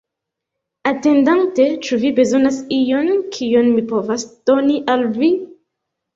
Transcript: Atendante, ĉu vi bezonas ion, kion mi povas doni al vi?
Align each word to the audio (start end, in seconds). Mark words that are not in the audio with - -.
Atendante, 0.91 1.67
ĉu 1.87 1.99
vi 2.05 2.11
bezonas 2.21 2.57
ion, 2.79 3.13
kion 3.37 3.71
mi 3.75 3.85
povas 3.93 4.27
doni 4.53 4.81
al 4.97 5.07
vi? 5.21 5.33